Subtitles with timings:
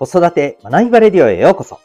[0.00, 1.78] 子育て学びバレディオへようこそ。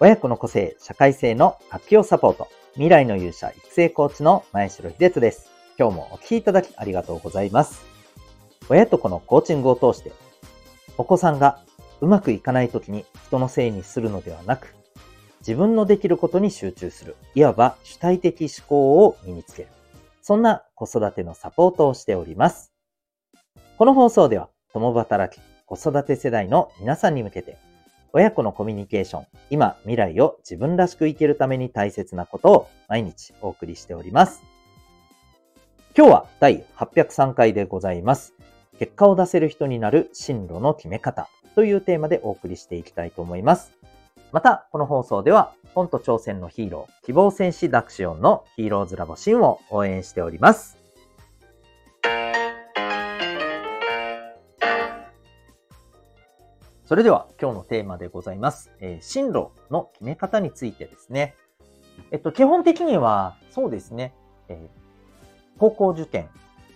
[0.00, 5.50] 親子の個性、社会性の活用サポート、未来の勇者育成コーチの前城秀人です。
[5.78, 7.84] 今日もお聴きいただきありがとうございます。
[8.70, 10.12] 親と子のコーチングを通して、
[10.96, 11.58] お子さんが
[12.00, 14.74] うまくいかない時に人のせいにするのではなく、
[15.40, 19.68] 自分のできることに集中する、いわば主体的思考を身につける。
[20.22, 22.72] そんな子育てのサポートをしております。
[23.76, 25.42] この放送では、共働き、
[25.76, 27.56] 子育て世代の皆さんに向けて、
[28.12, 34.42] 親子のコミュニケーション、今、未来を自分らしく生きるために大切なことを毎日お送りしております。
[35.96, 38.34] 今日は第803回でございます。
[38.78, 43.72] 結果を出せる人になる進路の決め方というテーマでお送りしていきたいと思います。
[44.32, 50.83] また、この放送では、本と挑戦のヒーロー、希望戦士ダクシオンのヒーローズラボシンを応援しております。
[56.94, 58.70] それでは今日のテーマでございます。
[58.78, 61.34] えー、進路の決め方についてですね。
[62.12, 64.14] えっと、基本的には、そうですね、
[64.48, 66.28] えー、高校受験、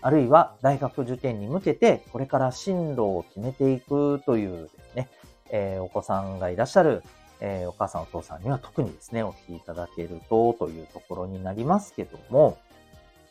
[0.00, 5.10] あるいは大学受験に向けて、これから進路を決めていくというですね、
[5.50, 7.02] えー、お子さんがいらっしゃる、
[7.42, 12.56] えお母さんお父さんには特にですね、お聞きいただけるとというところになりますけども、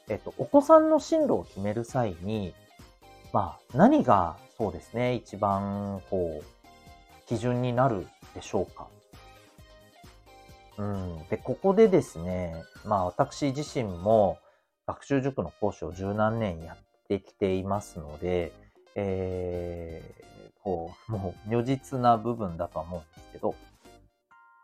[0.07, 2.53] えっと、お子さんの進路を決める際に、
[3.33, 6.54] まあ、何がそうですね、一番こう、
[7.27, 8.87] 基準になるでしょうか？
[10.77, 11.27] うん。
[11.29, 14.37] で、ここでですね、まあ私自身も
[14.85, 18.51] 学習塾の講師を十何年やってきていますので、
[18.95, 23.55] えー、こう、もう如実な部分だとは思うんですけど、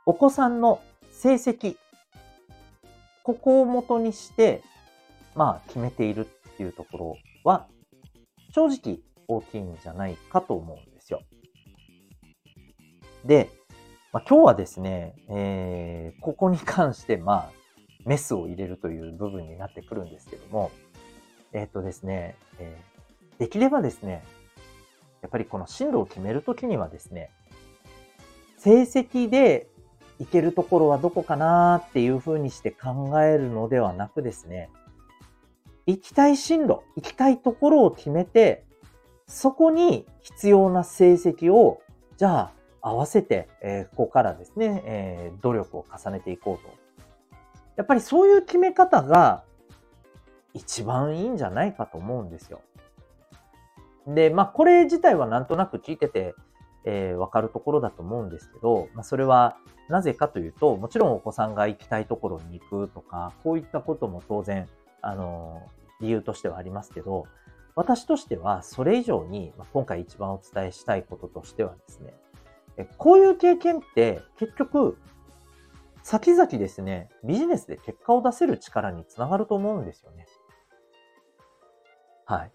[0.05, 1.77] お子さんの成績、
[3.23, 4.61] ここを元にして、
[5.35, 7.67] まあ決めているっていうところは、
[8.53, 10.90] 正直大きいんじゃないかと思うん
[13.25, 13.49] で。
[14.11, 17.51] まあ、今日はですね、えー、ここに関して、まあ、
[18.05, 20.71] メスを入れるという部分になってくるんですけども、
[21.53, 24.23] えっ、ー、とですね、えー、できればですね、
[25.21, 27.29] やっぱりこの進路を決めるときにはですね、
[28.57, 29.67] 成績で
[30.19, 34.69] いけるところはどこかなっていうふうにして考えるのではなくですね、
[35.87, 38.65] 行きたい進路、行きたいところを決めて、
[39.27, 41.81] そこに必要な成績を、
[42.17, 46.73] じゃあ合わせて、え、ここからですね、え、努力を重ねていこうと。
[47.77, 49.43] やっぱりそういう決め方が
[50.53, 52.61] 一番いいんじゃないかと思うんですよ。
[54.07, 56.35] で、まあこれ自体はなんとなく聞いてて、
[56.83, 64.67] えー、わかるところだと思うんですけど、まあ、それはなぜかというと、もちろんお子さんが行きたいところに行くとか、こういったことも当然、
[65.01, 65.67] あの、
[65.99, 67.27] 理由としてはありますけど、
[67.75, 72.13] 私としてはそれ以上に、まあ、今回一番お伝えしたいこととしてはですね、
[72.97, 74.97] こういう経験って結局、
[76.03, 80.25] 先々ですね、ビジネスで結果を出せる力につながると思うんですよね。
[82.25, 82.51] はい。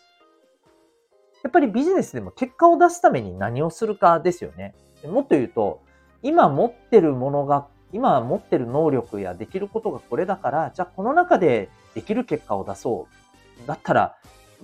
[1.42, 4.74] やっぱりビジネスでも結果を出すために何をするかですよね。
[5.04, 5.80] もっと言うと、
[6.22, 13.06] 今持ってるものが、今持ってる能力やできることがこれだから、じゃあこの中でできる結果を出そ
[13.64, 13.66] う。
[13.66, 14.16] だったら、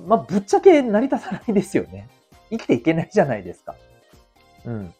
[0.06, 2.08] まあ、ぶっちゃけ成り立たないですよね。
[2.50, 3.74] 生きていけないじゃないですか。
[4.64, 4.94] うん。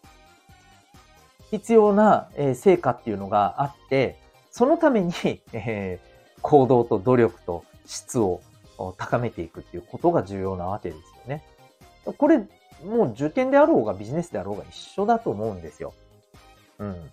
[1.53, 4.19] 必要な、え成果っていうのがあって、
[4.51, 5.13] そのために、
[5.53, 6.01] え
[6.41, 8.41] 行動と努力と質を
[8.97, 11.45] 高めていくっていうことが重要なわけですよね。
[12.17, 15.93] これ、もう受験であろうがビジネスであろうが一緒だと思うんですよ。
[16.79, 17.11] うん。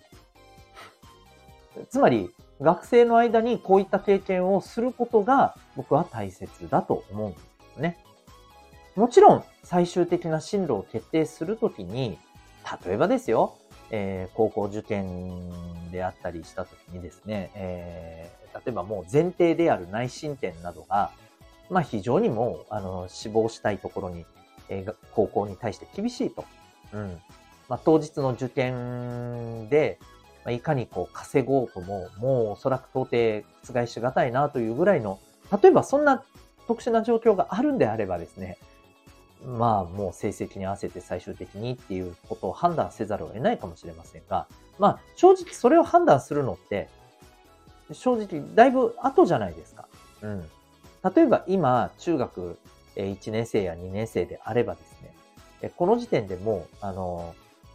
[1.90, 2.30] つまり、
[2.62, 7.42] 学生の間にこういった経験をすることが僕は大切だと思うんです
[7.76, 7.98] よね。
[8.96, 12.18] もちろん、最終的な進路を決定するときに、
[12.86, 13.58] 例えばですよ、
[13.90, 21.10] えー、高校受験であったりしたときにですね、えー、例えばもう前提である内申点などが、
[21.70, 24.26] まあ非常にもう、あの、志望したいところに、
[24.68, 26.44] えー、高校に対して厳しいと。
[26.92, 27.18] うん。
[27.68, 29.98] まあ当日の受験で、
[30.44, 35.20] まあ、いかにこう稼ごうとも、もうおそらく到底覆しがたいなというぐらいの、
[35.62, 36.24] 例えばそんな
[36.66, 38.58] 特殊な状況があるんであればですね、
[39.44, 44.46] まあもう成績に合わせて最終的にっていうことを判断せざるを得ないかもしれませんが、
[44.78, 46.88] まあ正直それを判断するのって、
[47.92, 49.88] 正直だいぶ後じゃないですか。
[50.22, 50.44] うん。
[51.14, 52.58] 例えば今、中学
[52.96, 55.02] 1年生や2年生であればです
[55.62, 57.34] ね、この時点でもう、あの、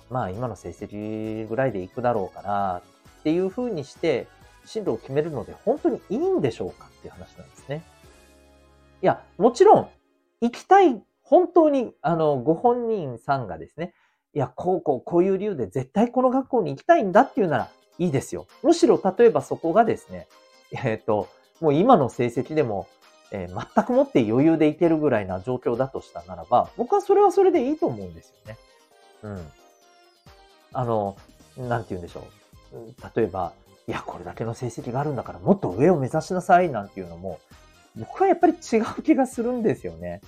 [0.09, 2.81] まあ今の成績ぐらいでいくだろうから
[3.19, 4.27] っていうふうにして
[4.65, 7.83] 進路を決めるので本当にいいんでしょうかっていう話なんですね。
[9.01, 9.89] いや、もちろん
[10.41, 13.93] 行きたい本当に、あの、ご本人さんがですね、
[14.33, 18.47] いや、こうこう、こういう理由で絶対この学校に行きたいんだっていうならいいですよ。
[18.63, 20.27] むしろ、例えばそこがですね、
[20.71, 21.27] えっ、ー、と、
[21.61, 22.87] もう今の成績でも、
[23.31, 28.57] えー、全くもって余裕でいけるぐらいな状況だとしたならば、僕はそれはそれでいいと思うんですよね。
[29.23, 29.51] うん。
[30.73, 31.17] あの、
[31.57, 32.27] なんて言うんでしょ
[32.73, 33.19] う。
[33.19, 33.53] 例えば、
[33.87, 37.39] いや、これだけの成績があるんだからもっと上を目指しなさいなんていうのも、
[37.95, 40.21] 僕はやっぱり違う気がするんですよね。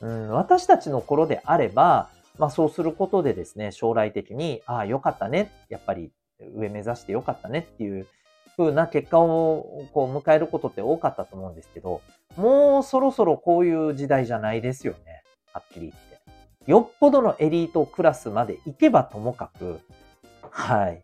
[0.00, 2.08] うん、私たちの頃であれば、
[2.38, 5.50] まあそうすることでですね、将来的に、ああ、よかったね。
[5.68, 6.10] やっぱり
[6.54, 8.06] 上目指してよかったねっていう
[8.56, 12.00] 風な結果をこう迎えることって多かったと思うんですけど、
[12.36, 15.22] もうそろそろこういう時代じゃないですよね。
[15.52, 16.70] はっきり言って。
[16.70, 19.80] よっぽどのエリートクラスまで行けばともかく、
[20.50, 21.02] はい。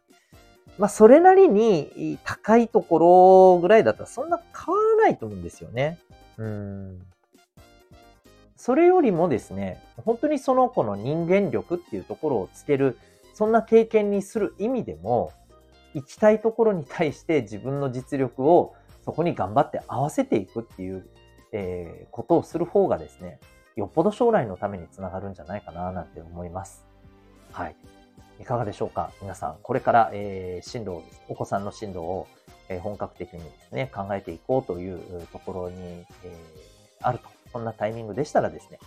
[0.79, 5.99] まあ、それなりに高いところぐらいだったらそんな変わらないと思うんですよね。
[6.37, 7.01] うん。
[8.57, 12.99] それよりもですね、本当にその子の人間力っていうところをつける、
[13.35, 15.33] そんな経験にする意味でも、
[15.95, 18.75] 行きたいところに対して自分の実力を
[19.05, 21.07] そこに頑張って合わせていくっていう、
[21.53, 23.41] えー、ことをする方がですね、
[23.77, 26.85] よっぽど将来のためにつながるんじゃないかななんて思います。
[27.53, 27.77] はい。
[28.41, 29.11] いかがでしょうか？
[29.23, 32.27] 皆さん、これから、えー、進路を、お子さんの進路を、
[32.69, 37.36] えー、本格的にですね、考えていこうというところに、えー、あると。
[37.57, 38.79] そんなタイミングでしたらですね、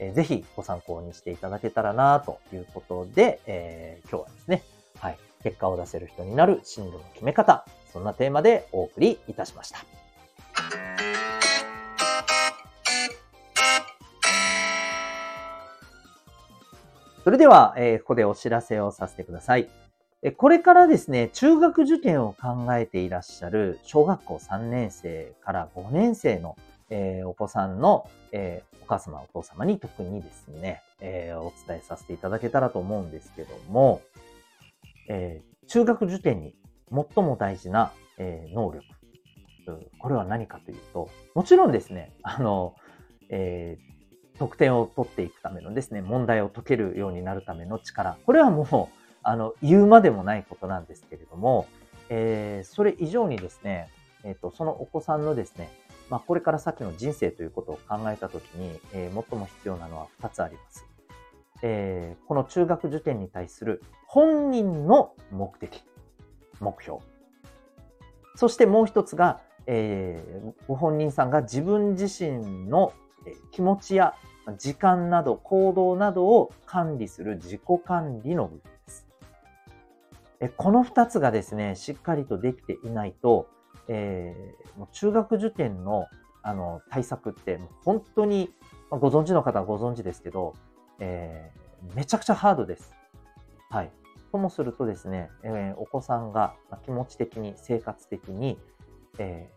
[0.00, 4.62] えー、ぜひご参考にしていただけたらなということで、えー、今日はですね、
[4.98, 9.78] はい、結果を出せる人になる進路の決め方、そんなテーマでお送りいたしました。
[17.22, 19.68] それでは、えー、ここでお知らせをさせてください。
[20.36, 26.56] これからですね、中学受験を考えていらっしゃる小学校3年生から5年生の、
[26.90, 34.02] えー、お子さんの、えー、お母様、お父様に特にですね、えー、お伝えさせていただけたらと思うんですけども、
[35.08, 36.54] え中学受験に
[36.90, 38.84] 最も大事な、え能力、
[39.98, 42.74] これは何かというと、もちろんですね、あの、
[43.28, 48.16] えー、得点を取っていくためのですね、問題を解けるようになるための力。
[48.26, 51.66] これはもう、あの、言うまでもないことなんですけれども、
[52.08, 53.88] えー、それ以上にですね、
[54.24, 55.70] えっ、と、そのお子さんのですね、
[56.08, 60.86] まあ、これから先の人生ということを考えたときに、えー、最も必要なのは2つあります。
[61.62, 65.82] えー、この中学受験に対する本人の目的、
[66.60, 67.00] 目標。
[68.36, 72.92] そしてもう一つが、えー、ご本人さんが自分自身の
[73.50, 74.14] 気持ちや
[74.58, 79.08] 時間など行動などを管理する自己管理の部分です。
[80.56, 83.48] この2つがですね、しっかりとできていないと、
[83.88, 86.06] えー、中学受験の
[86.42, 88.54] あの対策って本当に、
[88.88, 90.54] まあ、ご存知の方はご存知ですけど、
[91.00, 92.94] えー、めちゃくちゃハードです。
[93.68, 93.90] はい。
[94.36, 96.54] ともするとですね、えー、お子さんが
[96.84, 98.58] 気持ち的に、生活的に、
[99.18, 99.50] え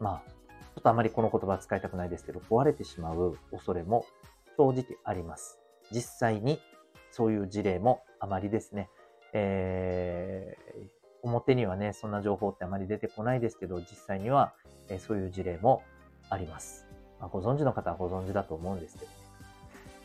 [0.00, 0.30] ー、まあ、
[0.74, 4.04] ちょっとあまりこの言葉は使いたくないですけど、壊れてしまう恐れも
[4.56, 5.60] 正直あります。
[5.92, 6.60] 実際に
[7.10, 8.90] そういう事例もあまりですね、
[9.32, 9.81] えー、
[11.46, 14.52] 表にはね、そんな情報ってあまり出てこないですけど、実際には、
[14.88, 15.82] え、そういう事例も
[16.30, 16.86] あります。
[17.20, 19.16] まあ、ご存知の方はご存知だと思うんですけどね。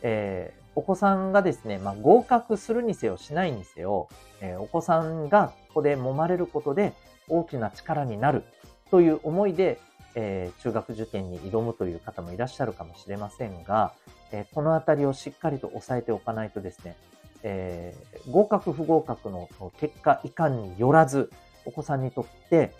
[0.04, 4.10] えー、お子さんがですね、まあ、合格するにせよしないにせよ、
[4.42, 6.94] えー、お子さんがここで揉まれることで
[7.28, 8.44] 大きな力になる
[8.92, 9.80] という思いで
[10.20, 13.94] えー、中学受験に挑むという方もいらっしゃるかもしれませんが、
[14.32, 16.98] え、このあたりをしっかりと押さえておかないとですね、
[17.44, 21.32] えー、合格不合格の結果いかんによらず、
[21.66, 22.74] お子さんにとって、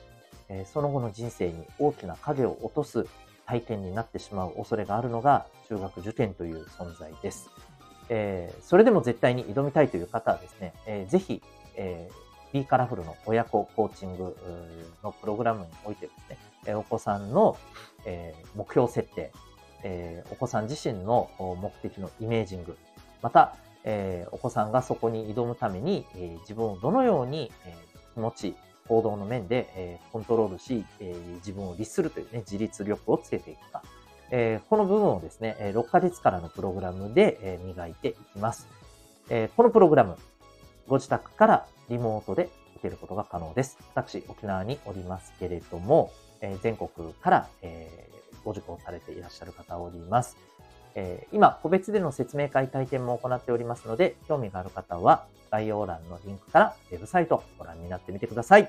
[0.50, 3.06] えその後の人生に大きな影を落とす
[3.46, 7.50] 体験になってしまう恐れがあるのが中学受験という存在です。
[8.10, 11.42] えそれでも絶対に挑みたいという方はですね、えー、ぜひ、
[11.76, 14.36] えー B カラフルの親子コーチング
[15.04, 16.12] のプログラムにおいてで
[16.64, 17.58] すね、お子さんの
[18.56, 19.32] 目標設定、
[20.32, 22.78] お子さん自身の目的のイメージング、
[23.22, 23.56] また、
[23.90, 27.52] えお子さんがそこに挑むためにえ自分をどのように
[28.14, 28.56] 気持ち、
[28.88, 33.82] 行動の面でえコントロールしえ、自分を律するというね、自立力をつけていくか
[34.32, 34.60] え。
[34.70, 38.68] この部分をですね、6ヶ月からのプログラムでえ磨いていきます。
[39.30, 40.18] えこのプログラム、
[40.88, 43.78] ご自宅からリモートで受けることが可能です。
[43.94, 50.38] 私、沖縄におりますけれども、えー、全国から、えー、ご受講されていらっしゃる方おります。
[51.00, 58.68] えー、今、個別での説明会体験も行っておりますので、興味がある方は概要欄のリンクからウェブサイトご覧になってみてください。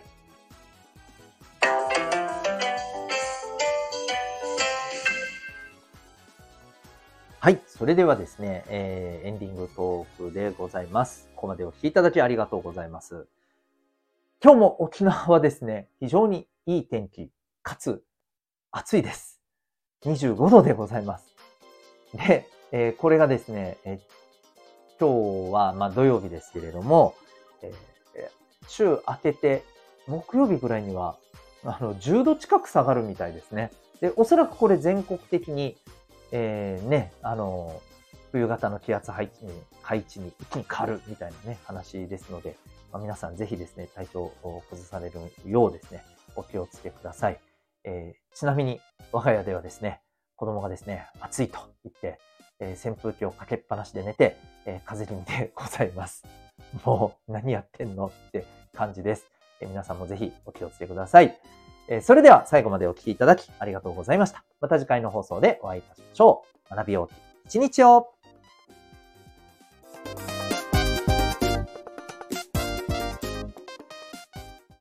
[7.41, 7.63] はい。
[7.67, 11.31] それではですね、えー、エンディングトークでございます。
[11.35, 13.27] ここまでお聞きいただきありがとうございます。
[14.45, 17.31] 今日も沖縄はですね、非常にいい天気、
[17.63, 18.05] かつ
[18.71, 19.41] 暑いです。
[20.03, 21.38] 25度でございます。
[22.15, 27.15] で、えー、これがですね、えー、今日はま土曜日ですけれども、
[27.63, 29.65] えー、週明けて
[30.07, 31.17] 木曜日ぐらいには
[31.65, 33.71] あの10度近く下がるみたいですね。
[34.01, 35.77] で、おそらくこれ全国的に
[36.33, 37.81] えー、ね、あの、
[38.33, 42.57] 冬型の気圧配置に配置に一気に変わるみたいなね、話ですので、
[42.93, 46.05] まあ、皆さんぜひですね、体調を崩されるようですね、
[46.37, 47.41] お気をつけください。
[47.85, 48.81] えー、ちなみに、
[49.13, 50.01] 我が家ではですね、
[50.39, 52.21] 子供がですね、暑いと言って、
[52.61, 56.25] えー、扇風機をかけっぱなしで寝て、えー、風邪気味でございます。
[56.87, 59.27] もう何やってんのって感じです。
[59.61, 61.37] えー、皆さんもぜひお気をつけください。
[61.91, 64.45] えそれでは最後までお聴きいただきありがとうございました。
[64.61, 66.77] また次回の放送でお会いいたしましょう。
[66.77, 67.15] 学びよう
[67.47, 68.13] 一日を